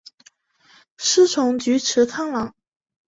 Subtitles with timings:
[0.97, 2.55] 师从菊池康郎。